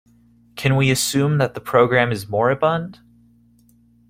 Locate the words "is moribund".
2.11-3.01